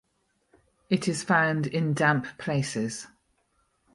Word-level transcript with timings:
It 0.89 1.07
is 1.07 1.21
found 1.23 1.67
in 1.67 1.93
damp 1.93 2.25
places. 2.39 3.05